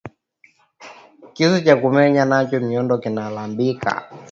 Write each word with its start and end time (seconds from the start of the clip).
Kisu 1.33 1.57
kya 1.65 1.75
ku 1.81 1.87
menya 1.95 2.23
nakyo 2.29 2.57
myoko 2.67 2.95
kinalabika 3.03 3.91